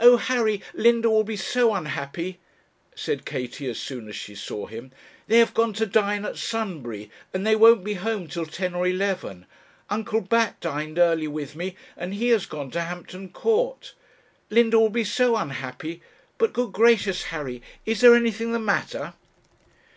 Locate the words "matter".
18.58-19.14